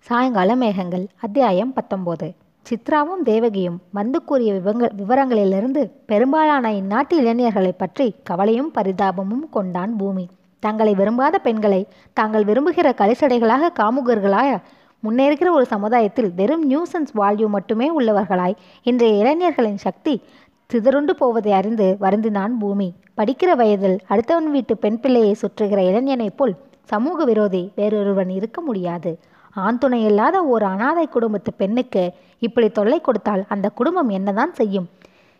சாயங்கால 0.00 0.56
மேகங்கள் 0.56 1.06
அத்தியாயம் 1.20 1.72
பத்தொம்போது 1.74 2.34
சித்ராவும் 2.66 3.22
தேவகியும் 3.24 3.80
வந்து 3.92 4.24
கூறிய 4.24 4.52
விவங்க 4.52 4.90
விவரங்களிலிருந்து 4.98 5.90
பெரும்பாலான 6.06 6.72
இந்நாட்டு 6.72 7.14
இளைஞர்களைப் 7.14 7.78
பற்றி 7.78 8.14
கவலையும் 8.24 8.72
பரிதாபமும் 8.74 9.48
கொண்டான் 9.50 9.96
பூமி. 9.96 10.28
தங்களை 10.58 10.94
விரும்பாத 10.94 11.38
பெண்களை 11.38 11.86
தாங்கள் 12.12 12.44
விரும்புகிற 12.44 12.92
கலிசடைகளாக 12.92 13.68
காமுகர்களாக 13.80 14.58
முன்னேறுகிற 15.04 15.50
ஒரு 15.50 15.66
சமுதாயத்தில் 15.66 16.32
வெறும் 16.34 16.70
நியூசன்ஸ் 16.70 17.12
வால்யூ 17.16 17.46
மட்டுமே 17.46 17.98
உள்ளவர்களாய் 17.98 18.56
இன்றைய 18.82 19.16
இளைஞர்களின் 19.16 19.76
சக்தி 19.76 20.22
சிதறுண்டு 20.66 21.16
போவதை 21.16 21.52
அறிந்து 21.52 21.96
வருந்தினான் 22.00 22.58
பூமி. 22.58 22.92
படிக்கிற 23.16 23.56
வயதில் 23.56 23.98
அடுத்தவன் 24.08 24.50
வீட்டு 24.50 24.76
பெண் 24.76 25.00
பிள்ளையை 25.00 25.36
சுற்றுகிற 25.42 25.78
இளைஞனைப் 25.78 26.36
போல் 26.36 26.56
சமூக 26.84 27.24
விரோதி 27.24 27.72
வேறொருவன் 27.76 28.28
இருக்க 28.28 28.60
முடியாது. 28.60 29.18
ஆண்துணை 29.54 30.04
இல்லாத 30.04 30.44
ஒரு 30.44 30.66
அனாதை 30.66 31.08
குடும்பத்து 31.08 31.52
பெண்ணுக்கு 31.54 32.12
இப்படி 32.38 32.68
தொல்லை 32.68 33.00
கொடுத்தால் 33.00 33.44
அந்த 33.48 33.68
குடும்பம் 33.68 34.08
என்னதான் 34.08 34.52
செய்யும்? 34.52 34.88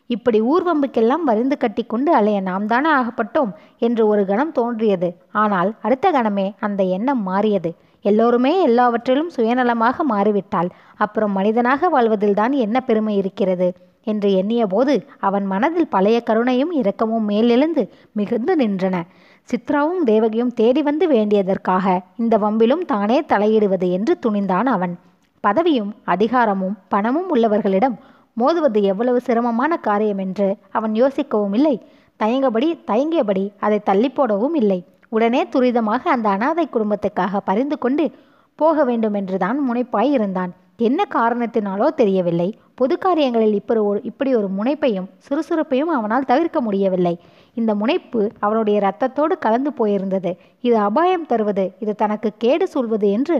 இப்படி 0.07 0.43
ஊர்வம்புக்கெல்லாம் 0.43 1.25
வரிந்து 1.25 1.57
கட்டி 1.57 1.83
கொண்டு 1.83 2.15
அலைய 2.15 2.41
நாம் 2.41 2.67
தானே 2.67 2.91
ஆகப்பட்டோம் 2.91 3.53
என்று 3.79 4.07
ஒரு 4.07 4.27
கணம் 4.27 4.53
தோன்றியது. 4.53 5.17
ஆனால் 5.33 5.75
அடுத்த 5.83 6.11
கணமே 6.11 6.55
அந்த 6.61 6.83
எண்ணம் 6.83 7.23
மாறியது. 7.23 7.75
எல்லோருமே 8.03 8.63
எல்லாவற்றிலும் 8.63 9.31
சுயநலமாக 9.37 9.97
மாறிவிட்டால் 10.09 10.71
அப்புறம் 10.97 11.33
மனிதனாக 11.33 11.89
வாழ்வதில்தான் 11.89 12.53
என்ன 12.53 12.81
பெருமை 12.81 13.17
இருக்கிறது? 13.17 13.75
என்று 14.05 14.31
எண்ணியபோது 14.31 15.07
அவன் 15.19 15.47
மனதில் 15.47 15.89
பழைய 15.89 16.23
கருணையும் 16.31 16.73
இரக்கமும் 16.73 17.29
மேலெழுந்து 17.29 17.89
மிகுந்து 18.13 18.57
நின்றன. 18.57 19.03
சித்ராவும் 19.51 20.03
தேவகியும் 20.05 20.53
தேடி 20.53 20.83
வந்து 20.83 21.07
வேண்டியதற்காக 21.09 22.01
இந்த 22.17 22.39
வம்பிலும் 22.39 22.85
தானே 22.85 23.19
தலையிடுவது 23.23 23.91
என்று 23.91 24.19
துணிந்தான் 24.27 24.69
அவன். 24.75 24.95
பதவியும் 25.45 25.91
அதிகாரமும் 26.05 26.77
பணமும் 26.89 27.29
உள்ளவர்களிடம் 27.35 27.97
மோதுவது 28.41 28.81
எவ்வளவு 28.83 29.21
சிரமமான 29.21 29.77
காரியம் 29.77 30.19
என்று 30.19 30.49
அவன் 30.71 30.93
யோசிக்கவும் 30.93 31.55
இல்லை. 31.55 31.75
தயங்கபடி 32.21 32.69
தயங்கியபடி 32.87 33.45
அதை 33.59 33.79
தள்ளி 33.81 34.09
போடவும் 34.09 34.55
இல்லை. 34.55 34.81
உடனே 35.09 35.43
துரிதமாக 35.45 36.03
அந்த 36.07 36.29
அனாதை 36.29 36.69
குடும்பத்துக்காக 36.73 37.41
பரிந்து 37.45 37.79
கொண்டு 37.79 38.11
போக 38.59 38.85
வேண்டும் 38.85 39.15
என்றுதான் 39.15 39.59
முனைப்பாய் 39.69 40.11
இருந்தான். 40.11 40.53
என்ன 40.77 41.01
காரணத்தினாலோ 41.15 41.87
தெரியவில்லை. 41.95 42.49
பொது 42.75 42.99
காரியங்களில் 42.99 43.55
இப்படி 43.55 43.81
ஒரு 43.81 44.01
இப்படி 44.03 44.31
ஒரு 44.35 44.49
முனைப்பையும் 44.59 45.09
சுறுசுறுப்பையும் 45.27 45.93
அவனால் 45.97 46.25
தவிர்க்க 46.25 46.61
முடியவில்லை. 46.61 47.15
இந்த 47.55 47.75
முனைப்பு 47.75 48.31
அவனுடைய 48.39 48.81
இரத்தத்தோடு 48.81 49.39
கலந்து 49.39 49.71
போயிருந்தது. 49.71 50.33
இது 50.61 50.77
அபாயம் 50.79 51.27
தருவது 51.27 51.73
இது 51.79 51.95
தனக்கு 51.95 52.31
கேடு 52.39 52.69
சொல்வது 52.69 53.11
என்று 53.11 53.37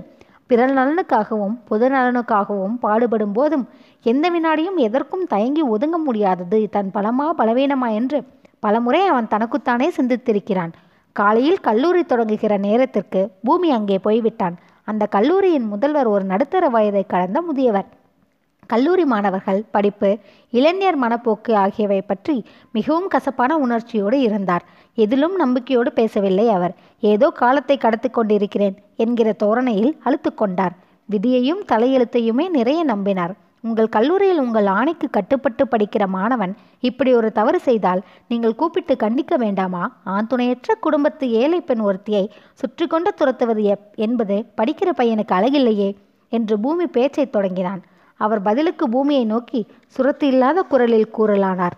பிறர் 0.47 0.75
நலனுக்காகவும் 0.75 1.59
பொது 1.65 1.89
நலனுக்காகவும் 1.89 2.79
பாடுபடும் 2.79 3.33
போதும் 3.33 3.69
எந்த 4.03 4.31
வினாடியும் 4.31 4.77
எதற்கும் 4.77 5.27
தயங்கி 5.27 5.63
ஒதுங்க 5.63 5.97
முடியாதது. 5.97 6.69
தன் 6.69 6.91
பலமா 6.95 7.27
பலவீனமா 7.39 7.93
என்று 7.93 8.25
பலமுறை 8.61 9.07
அவன் 9.07 9.29
தனக்குத்தானே 9.29 9.91
சிந்தித்திருக்கிறான். 9.97 10.73
காலையில் 11.13 11.61
கல்லூரி 11.61 12.01
தொடங்குகிற 12.01 12.59
நேரத்திற்கு 12.59 13.31
பூமி 13.43 13.71
அங்கே 13.71 13.99
போய்விட்டான். 13.99 14.57
அந்த 14.85 15.07
கல்லூரியின் 15.07 15.67
முதல்வர் 15.67 16.07
ஒரு 16.07 16.25
நடுத்தர 16.25 16.69
வயதை 16.69 17.07
கடந்த 17.07 17.41
முதியவர். 17.41 17.87
கல்லூரி 18.73 19.05
மாணவர்கள் 19.13 19.61
படிப்பு 19.75 20.11
இளைஞர் 20.53 20.99
மனப்போக்கு 21.03 21.53
ஆகியவை 21.65 22.01
பற்றி 22.03 22.37
மிகவும் 22.77 23.11
கசப்பான 23.15 23.59
உணர்ச்சியோடு 23.65 24.19
இருந்தார். 24.27 24.65
எதிலும் 24.99 25.37
நம்பிக்கையோடு 25.43 25.93
பேசவில்லை 25.99 26.47
அவர். 26.57 26.75
ஏதோ 27.13 27.29
காலத்தை 27.43 27.77
கடத்து 27.85 28.11
கொண்டிருக்கிறேன் 28.11 28.79
என்கிற 29.05 29.29
தோரணையில் 29.43 29.93
அழுத்து 30.07 30.33
கொண்டார். 30.35 30.75
விதியையும் 31.09 31.63
தலையெழுத்தையுமே 31.73 32.47
நிறைய 32.59 32.81
நம்பினார். 32.93 33.35
உங்கள் 33.69 33.91
கல்லூரியில் 33.95 34.43
உங்கள் 34.43 34.69
ஆணைக்கு 34.77 35.07
கட்டுப்பட்டு 35.17 35.65
படிக்கிற 35.73 36.05
மாணவன் 36.15 36.53
இப்படி 36.89 37.11
ஒரு 37.19 37.29
தவறு 37.39 37.59
செய்தால் 37.67 38.01
நீங்கள் 38.31 38.57
கூப்பிட்டு 38.61 38.95
கண்டிக்க 39.03 39.35
வேண்டாமா? 39.43 39.83
ஆண்துணையற்ற 40.15 40.77
குடும்பத்து 40.87 41.25
ஏழை 41.41 41.61
பெண் 41.61 41.83
ஒருத்தியை 41.89 42.25
சுற்றி 42.61 42.87
கொண்டு 42.87 43.13
துரத்துவது 43.15 43.65
எப் 43.75 43.87
என்பது 44.07 44.39
படிக்கிற 44.61 44.91
பையனுக்கு 45.01 45.35
அழகில்லையே 45.39 45.91
என்று 46.33 46.57
பூமி 46.65 46.87
பேச்சை 46.97 47.27
தொடங்கினான். 47.37 47.83
அவர் 48.25 48.41
பதிலுக்கு 48.49 48.85
பூமியை 48.95 49.25
நோக்கி 49.33 49.61
சுரத்து 49.95 50.27
இல்லாத 50.33 50.63
குரலில் 50.73 51.15
கூறலானார். 51.17 51.77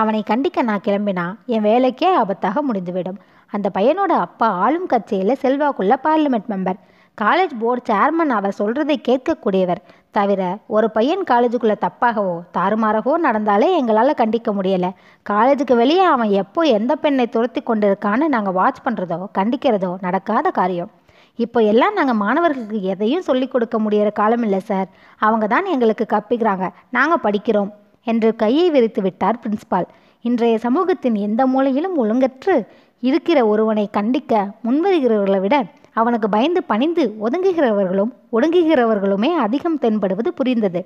அவனை 0.00 0.20
கண்டிக்க 0.30 0.62
நான் 0.68 0.86
கிளம்பினா 0.86 1.26
என் 1.54 1.66
வேலைக்கே 1.68 2.08
ஆபத்தாக 2.22 2.62
முடிந்துவிடும். 2.68 3.18
அந்த 3.52 3.68
பையனோட 3.76 4.12
அப்பா 4.26 4.48
ஆளும் 4.64 4.88
கட்சியில் 4.92 5.40
செல்வாக்குள்ள 5.42 5.96
parliament 6.06 6.48
member. 6.52 6.80
College 7.22 7.52
board 7.60 7.82
chairman 7.90 8.32
அவர் 8.38 8.58
சொல்றதை 8.60 8.96
கேட்கக்கூடியவர். 9.08 9.82
தவிர 10.16 10.42
ஒரு 10.76 10.86
பையன் 10.96 11.22
காலேஜுக்குள்ள 11.30 11.76
தப்பாகவோ 11.84 12.34
தாறுமாறாகவோ 12.56 13.14
நடந்தாலே 13.26 13.68
எங்களால் 13.80 14.20
கண்டிக்க 14.22 14.50
முடியலை. 14.58 14.90
காலேஜுக்கு 15.30 15.76
வெளியே 15.82 16.04
அவன் 16.14 16.30
எப்போ 16.42 16.62
எந்த 16.78 16.92
பெண்ணை 17.04 17.26
துரத்தி 17.36 17.60
கொண்டிருக்கான்னு 17.60 18.28
நாங்கள் 18.34 18.58
வாட்ச் 18.60 18.84
பண்ணுறதோ 18.86 19.18
கண்டிக்கிறதோ 19.38 19.92
நடக்காத 20.06 20.50
காரியம். 20.60 20.92
இப்போ 21.38 21.62
எல்லாம் 21.62 21.96
நாங்கள் 21.98 22.20
மாணவர்களுக்கு 22.24 22.80
எதையும் 22.82 23.24
சொல்லிக் 23.28 23.52
கொடுக்க 23.52 23.76
முடியிற 23.78 24.12
காலம் 24.12 24.42
இல்லை 24.42 24.60
சார். 24.60 24.88
அவங்க 25.20 25.46
தான் 25.46 25.66
எங்களுக்கு 25.66 26.04
கற்பிக்கிறாங்க. 26.12 26.66
நாங்கள் 26.90 27.24
படிக்கிறோம் 27.26 27.70
என்று 28.06 28.36
கையை 28.36 28.66
விரித்து 28.70 29.02
விட்டார் 29.02 29.40
பிரின்ஸ்பால். 29.42 29.88
இன்றைய 30.24 30.58
சமூகத்தின் 30.58 31.14
எந்த 31.14 31.46
மூலையிலும் 31.46 31.96
ஒழுங்கற்று 32.02 32.54
இருக்கிற 33.02 33.38
ஒருவனை 33.46 33.86
கண்டிக்க 33.92 34.32
முன்வருகிறவர்களை 34.66 35.40
விட 35.40 35.56
அவனுக்கு 36.00 36.28
பயந்து 36.28 36.60
பணிந்து 36.62 37.02
ஒதுங்குகிறவர்களும் 37.24 38.12
ஒடுங்குகிறவர்களுமே 38.32 39.30
அதிகம் 39.46 39.78
தென்படுவது 39.78 40.30
புரிந்தது. 40.32 40.80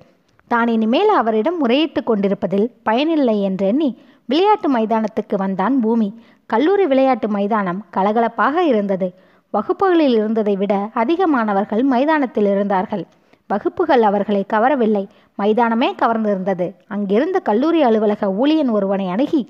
தான் 0.51 0.69
இனிமேல் 0.69 1.13
அவரிடம் 1.21 1.59
முறையிட்டு 1.63 2.01
கொண்டிருப்பதில் 2.05 2.67
பயனில்லை 2.83 3.37
என்றெண்ணி 3.41 3.89
விளையாட்டு 4.25 4.69
மைதானத்துக்கு 4.77 5.37
வந்தான் 5.37 5.81
பூமி. 5.81 6.09
கல்லூரி 6.47 6.87
விளையாட்டு 6.87 7.29
மைதானம் 7.29 7.81
கலகலப்பாக 7.97 8.57
இருந்தது. 8.73 9.09
வகுப்புகளில் 9.55 10.15
இருந்ததை 10.15 10.55
விட 10.57 10.75
அதிக 10.93 11.27
மாணவர்கள் 11.27 11.83
மைதானத்தில் 11.83 12.45
இருந்தார்கள். 12.45 13.05
வகுப்புகள் 13.51 14.03
அவர்களை 14.03 14.43
கவரவில்லை. 14.53 15.05
மைதானமே 15.39 15.89
கவர்ந்திருந்தது. 16.03 16.67
அங்கிருந்த 16.89 17.39
கல்லூரி 17.39 17.83
அலுவலக 17.83 18.27
ஊழியன் 18.41 18.71
ஒருவனை 18.71 19.07
அணுகி 19.09 19.41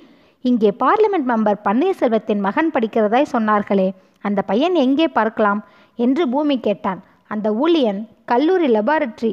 இங்கே 0.44 0.70
பார்லிமெண்ட் 0.82 1.28
மெம்பர் 1.30 1.58
பன்னீர்செல்வத்தின் 1.64 2.44
மகன் 2.46 2.70
படிக்கிறதாய் 2.74 3.32
சொன்னார்களே 3.32 3.88
அந்த 4.24 4.42
பையன் 4.42 4.74
எங்கே 4.74 5.08
பார்க்கலாம்? 5.08 5.60
என்று 5.98 6.28
பூமி 6.28 6.56
கேட்டான். 6.60 7.00
அந்த 7.30 7.48
ஊழியன் 7.64 8.00
கல்லூரி 8.24 8.68
லெபார்டரி 8.74 9.32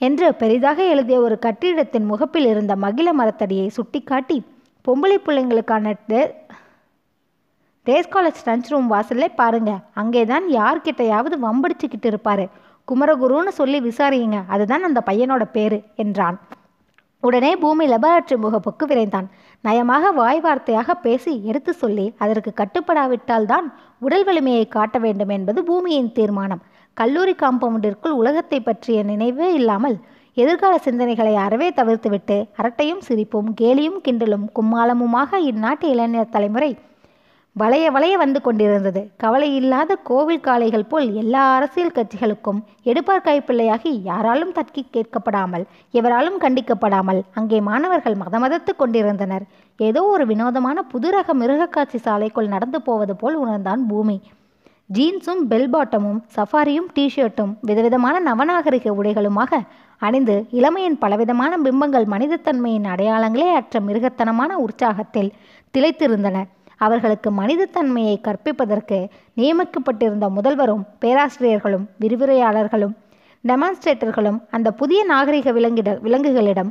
என்று 0.00 0.34
பெரிதாக 0.34 0.78
எழுதிய 0.84 1.18
ஒரு 1.20 1.38
கட்டிடத்தின் 1.38 2.04
முகப்பில் 2.04 2.46
இருந்த 2.46 2.72
மகிழ 2.76 3.08
மரத்தடியை 3.12 3.68
சுட்டிக்காட்டி 3.76 4.36
பொம்பளை 4.84 5.16
பிள்ளைங்களுக்கான 5.26 5.94
ரேஸ் 7.88 8.12
காலேஜ் 8.14 8.44
லஞ்ச் 8.46 8.68
ரூம் 8.72 8.86
வாசல்ல 8.92 9.26
பாருங்க. 9.40 9.72
அங்கே 10.00 10.22
தான் 10.30 10.46
யார்கிட்டையாவது 10.58 11.36
வம்படிச்சுக்கிட்டு 11.46 12.08
இருப்பாரு. 12.12 12.44
குமரகுருன்னு 12.88 13.52
சொல்லி 13.60 13.78
விசாரியுங்க. 13.80 14.38
அதுதான் 14.54 14.86
அந்த 14.88 15.00
பையனோட 15.08 15.44
பேரு 15.56 15.78
என்றான். 16.04 16.38
உடனே 17.22 17.50
பூமி 17.56 17.84
லெபார்டரி 17.92 18.36
முகப்புக்கு 18.44 18.84
விரைந்தான். 18.90 19.28
நயமாக 19.64 20.10
வாய் 20.20 20.40
வார்த்தையாக 20.46 20.94
பேசி 21.04 21.32
எடுத்து 21.50 21.72
சொல்லி 21.82 22.06
அதற்கு 22.24 22.50
கட்டுப்படாவிட்டால் 22.60 23.48
தான் 23.52 23.66
உடல் 23.98 24.24
வலிமையை 24.24 24.64
காட்ட 24.68 24.98
வேண்டும் 24.98 25.32
என்பது 25.36 25.62
பூமியின் 25.64 26.12
தீர்மானம். 26.18 26.62
கல்லூரி 26.96 27.34
காம்பவுண்டிற்குள் 27.42 28.18
உலகத்தை 28.20 28.60
பற்றிய 28.60 28.98
நினைவே 29.02 29.48
இல்லாமல் 29.52 29.96
எதிர்கால 30.36 30.74
சிந்தனைகளை 30.86 31.34
அறவே 31.44 31.68
தவிர்த்துவிட்டு 31.78 32.36
அரட்டையும் 32.60 33.02
சிரிப்பும் 33.06 33.50
கேலியும் 33.60 34.00
கிண்டலும் 34.06 34.46
கும்மாளமுமாக 34.58 35.38
இந்நாட்டு 35.50 35.86
இளைஞர் 35.94 36.34
தலைமுறை 36.34 36.70
வளைய 37.60 37.84
வளைய 37.94 38.14
வந்து 38.22 38.38
கொண்டிருந்தது. 38.46 39.00
கவலை 39.22 39.48
இல்லாத 39.58 39.92
கோவில் 40.08 40.42
காளைகள் 40.46 40.88
போல் 40.90 41.06
எல்லா 41.20 41.42
அரசியல் 41.56 41.94
கட்சிகளுக்கும் 41.98 42.58
எடுப்பார் 42.90 43.24
கைப்பிள்ளையாகி 43.26 43.92
யாராலும் 44.08 44.52
தக்கி 44.58 44.82
கேட்கப்படாமல் 44.94 45.64
எவராலும் 45.98 46.38
கண்டிக்கப்படாமல் 46.42 47.20
அங்கே 47.38 47.58
மாணவர்கள் 47.68 48.16
மதமதத்து 48.22 48.72
கொண்டிருந்தனர். 48.76 49.44
ஏதோ 49.80 50.02
ஒரு 50.14 50.24
வினோதமான 50.32 50.82
புதுரக 50.92 51.34
மிருகக்காட்சி 51.42 52.00
சாலைக்குள் 52.06 52.52
நடந்து 52.54 52.80
போவது 52.88 53.14
போல் 53.16 53.38
உணர்ந்தான் 53.44 53.84
பூமி. 53.92 54.16
ஜீன்ஸும் 54.96 55.42
பெல் 55.52 55.70
பாட்டமும் 55.70 56.20
சஃபாரியும் 56.34 56.90
டிஷர்ட்டும் 56.96 57.54
விதவிதமான 57.60 58.16
நவநாகரிக 58.28 58.92
உடைகளுமாக 58.98 59.60
அணிந்து 60.02 60.36
இளமையின் 60.58 60.98
பலவிதமான 61.04 61.52
பிம்பங்கள் 61.64 62.06
மனிதத்தன்மையின் 62.14 62.90
அடையாளங்களே 62.92 63.48
அற்ற 63.60 63.80
மிருகத்தனமான 63.88 64.50
உற்சாகத்தில் 64.66 65.32
திளைத்திருந்தன. 65.74 66.44
அவர்களுக்கு 66.80 67.30
மனிதத்தன்மையை 67.30 68.16
கற்பிப்பதற்கு 68.20 68.98
நியமிக்கப்பட்டிருந்த 69.34 70.28
முதல்வரும் 70.38 70.86
பேராசிரியர்களும் 70.98 71.86
விரிவுரையாளர்களும் 72.00 72.94
டெமான்ஸ்ட்ரேட்டர்களும் 73.44 74.38
அந்த 74.50 74.68
புதிய 74.70 75.00
நாகரிக 75.04 75.52
விலங்கிட 75.52 75.90
விலங்குகளிடம் 76.06 76.70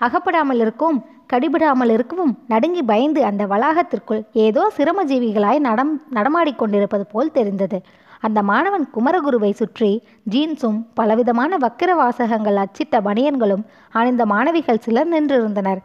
அகப்படாமல் 0.00 0.60
இருக்கவும் 0.64 1.00
கடிபடாமல் 1.32 1.92
இருக்கவும் 1.96 2.32
நடுங்கி 2.46 2.82
பயந்து 2.82 3.20
அந்த 3.24 3.42
வளாகத்திற்குள் 3.46 4.22
ஏதோ 4.46 4.62
சிரமஜீவிகளாய் 4.76 5.60
நடம் 5.66 5.92
நடமாடிக்கொண்டிருப்பது 6.14 7.04
போல் 7.12 7.32
தெரிந்தது. 7.32 7.78
அந்த 8.20 8.42
மாணவன் 8.42 8.84
குமரகுருவை 8.94 9.50
சுற்றி 9.52 9.90
ஜீன்ஸும் 10.30 10.78
பலவிதமான 10.94 11.56
வக்கிர 11.56 11.94
வாசகங்கள் 11.94 12.56
அச்சிட்ட 12.56 13.00
பனியன்களும் 13.00 13.64
அணிந்த 13.92 14.26
மாணவிகள் 14.26 14.82
சிலர் 14.86 15.10
நின்றிருந்தனர். 15.12 15.80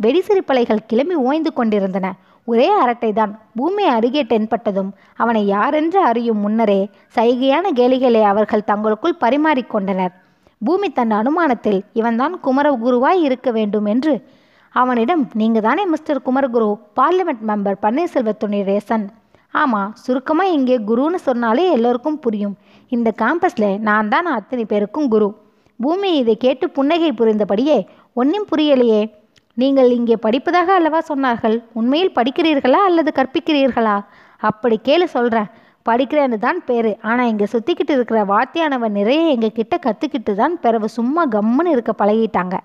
வெடிசிரிப்பலைகள் 0.00 0.86
கிளம்பி 0.86 1.14
ஓய்ந்து 1.14 1.52
கொண்டிருந்தன. 1.52 2.06
ஒரே 2.44 2.82
அரட்டைதான் 2.82 3.32
பூமி 3.54 3.84
அருகே 3.84 4.22
தென்பட்டதும் 4.22 4.90
அவனை 5.16 5.46
யாரென்று 5.46 6.02
அறியும் 6.04 6.38
முன்னரே 6.38 6.90
சைகையான 7.14 7.64
கேலிகளை 7.74 8.22
அவர்கள் 8.22 8.64
தங்களுக்குள் 8.64 9.20
பரிமாறிக்கொண்டனர் 9.20 10.12
பூமி 10.58 10.92
தன் 10.92 11.10
அனுமானத்தில் 11.10 11.80
இவன்தான் 11.92 12.40
குமரகுருவாய் 12.44 13.20
இருக்க 13.20 13.50
வேண்டும் 13.50 13.84
என்று. 13.84 14.28
அவனிடம் 14.70 15.30
நீங்க 15.34 15.60
தானே 15.60 15.86
மிஸ்டர் 15.86 16.22
குமரகுரு 16.24 16.78
பார்லிமெண்ட் 16.96 17.44
மெம்பர் 17.46 17.78
பன்னீர்செல்வத்துடைய 17.82 18.76
சன் 18.76 19.10
ஆமாம் 19.50 19.92
சுருக்கமாக 19.94 20.48
இங்கே 20.48 20.78
குருன்னு 20.78 21.14
சொன்னாலே 21.14 21.70
எல்லோருக்கும் 21.70 22.18
புரியும். 22.18 22.56
இந்த 22.88 23.12
கேம்பஸில் 23.22 23.78
நான் 23.78 24.08
தான் 24.08 24.24
அத்தனை 24.24 24.64
பேருக்கும் 24.64 25.08
குரு. 25.08 25.34
பூமி 25.76 26.16
இதை 26.16 26.36
கேட்டு 26.36 26.70
புன்னகை 26.70 27.12
புரிந்தபடியே 27.12 27.86
ஒன்றும் 28.14 28.46
புரியலையே. 28.56 29.19
நீங்கள் 29.56 29.90
இங்கே 29.90 30.16
படிப்பதாக 30.26 30.68
அல்லவா 30.78 31.00
சொன்னார்கள்? 31.08 31.56
உண்மையில் 31.78 32.12
படிக்கிறீர்களா 32.18 32.80
அல்லது 32.88 33.10
கற்பிக்கிறீர்களா? 33.16 33.96
அப்படி 34.40 34.80
கேளு 34.88 35.04
சொல்கிறேன் 35.04 35.48
படிக்கிறேன்னு 35.88 36.38
தான் 36.38 36.60
பேர். 36.68 36.90
ஆனால் 37.00 37.30
இங்கே 37.32 37.46
சுற்றிக்கிட்டு 37.52 37.94
இருக்கிற 37.96 38.18
வாத்தியானவன் 38.24 38.96
நிறைய 38.98 39.22
எங்கள் 39.34 39.56
கிட்ட 39.58 39.76
கற்றுக்கிட்டு 39.86 40.34
தான் 40.34 40.54
பிறவு 40.64 40.88
சும்மா 40.88 41.22
கம்முன்னு 41.34 41.74
இருக்க 41.76 41.92
பழகிட்டாங்க. 42.02 42.56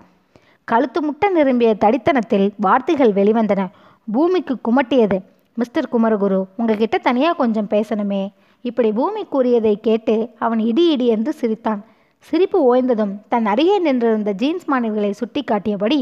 கழுத்து 0.64 1.00
முட்டை 1.02 1.28
நிரம்பிய 1.30 1.70
தடித்தனத்தில் 1.84 2.46
வார்த்தைகள் 2.66 3.12
வெளிவந்தன. 3.18 3.64
பூமிக்கு 4.08 4.56
குமட்டியது. 4.68 5.18
மிஸ்டர் 5.56 5.90
குமரகுரு 5.92 6.40
உங்ககிட்ட 6.56 6.96
தனியாக 6.98 7.38
கொஞ்சம் 7.42 7.70
பேசணுமே. 7.74 8.22
இப்படி 8.64 8.88
பூமி 8.92 9.22
கூறியதை 9.34 9.74
கேட்டு 9.80 10.14
அவன் 10.38 10.58
இடி 10.58 10.84
இடி 10.94 11.06
என்று 11.06 11.32
சிரித்தான். 11.32 11.80
சிரிப்பு 12.28 12.58
ஓய்ந்ததும் 12.70 13.14
தன் 13.32 13.46
அருகே 13.52 13.76
நின்றிருந்த 13.78 14.30
ஜீன்ஸ் 14.42 14.68
மாணவிகளை 14.72 15.10
சுட்டி 15.20 15.42
காட்டியபடி 15.42 15.98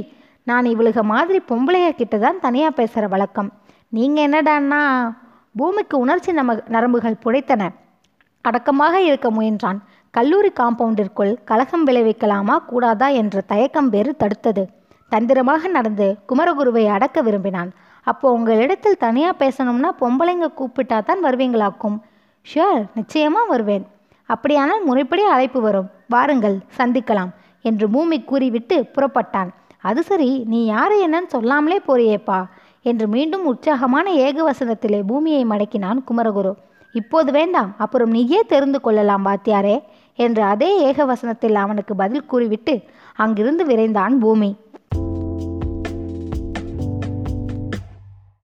நான் 0.50 0.64
இவளுக 0.64 1.02
மாதிரி 1.02 1.38
பொம்பளைய 1.50 1.87
கிட்ட 1.91 2.19
தான் 2.19 2.41
தனியாக 2.41 2.73
பேசுகிற 2.79 3.05
வழக்கம். 3.12 3.50
நீங்கள் 3.88 4.25
என்னடான்னா 4.26 4.81
பூமிக்கு 5.58 5.96
உணர்ச்சி 5.99 6.32
நம 6.32 6.55
நரம்புகள் 6.75 7.23
புடைத்தன. 7.25 7.62
அடக்கமாக 8.44 8.94
இருக்க 9.08 9.29
முயன்றான். 9.31 9.79
கல்லூரி 10.11 10.50
காம்பவுண்டிற்குள் 10.61 11.32
கலகம் 11.50 11.87
விளைவிக்கலாமா 11.87 12.56
கூடாதா 12.70 13.08
என்ற 13.20 13.41
தயக்கம் 13.52 13.88
வேறு 13.88 14.12
தடுத்தது. 14.23 14.64
தந்திரமாக 15.12 15.69
நடந்து 15.69 16.06
குமரகுருவை 16.29 16.85
அடக்க 16.97 17.19
விரும்பினான். 17.23 17.73
அப்போ 18.06 18.26
உங்களிடத்தில் 18.32 19.02
தனியாக 19.06 19.40
பேசணும்னா 19.43 19.90
பொம்பளைங்க 20.02 20.47
கூப்பிட்டா 20.61 20.99
தான் 21.08 21.25
வருவீங்களாக்கும். 21.25 21.99
ஷியோர் 22.47 22.85
நிச்சயமாக 22.94 23.50
வருவேன். 23.55 23.85
அப்படியானால் 24.29 24.82
முறைப்படி 24.88 25.23
அழைப்பு 25.35 25.61
வரும். 25.61 25.90
வாருங்கள் 26.14 26.56
சந்திக்கலாம் 26.79 27.35
என்று 27.69 27.87
பூமி 27.90 28.17
கூறிவிட்டு 28.31 28.76
புறப்பட்டான். 28.94 29.50
அது 29.89 30.03
சரி 30.11 30.31
நீ 30.53 30.59
யார் 30.65 30.95
என்னன்னு 31.05 31.33
சொல்லாமலே 31.35 31.79
போறியேப்பா 31.89 32.39
என்று 32.91 33.07
மீண்டும் 33.09 33.45
உற்சாகமான 33.45 34.07
ஏகவசனத்திலே 34.27 35.01
பூமியை 35.07 35.43
மடக்கினான் 35.45 36.01
குமரகுரு. 36.09 36.53
இப்போது 36.93 37.31
வேண்டாம் 37.33 37.71
அப்புறம் 37.85 38.13
நீயே 38.17 38.41
தெரிந்து 38.53 38.79
கொள்ளலாம் 38.81 39.27
வாத்தியாரே 39.27 39.77
என்று 40.19 40.43
அதே 40.53 40.71
ஏகவசனத்தில் 40.91 41.57
அவனுக்கு 41.63 41.95
பதில் 42.03 42.29
கூறிவிட்டு 42.33 42.75
அங்கிருந்து 43.17 43.65
விரைந்தான் 43.65 44.15
பூமி. 44.25 44.51